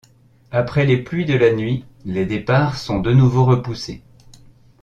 Après 0.49 0.87
les 0.87 0.97
pluies 0.97 1.25
de 1.27 1.35
la 1.37 1.53
nuit, 1.53 1.85
les 2.05 2.25
départs 2.25 2.77
sont 2.79 2.97
de 3.01 3.13
nouveau 3.13 3.45
repoussés. 3.45 4.01